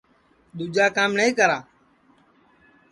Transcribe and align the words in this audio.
دؔوجا 0.57 0.85
کام 0.95 1.11
نائی 1.17 1.31
کرا 1.37 1.59